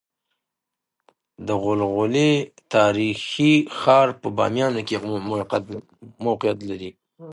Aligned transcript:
دغلغلې 1.47 2.31
تاريخي 2.75 3.53
ښار 3.77 4.07
په 4.21 4.27
باميانو 4.37 4.81
کې 4.87 4.95
موقعيت 6.25 6.59
لري 6.69 6.91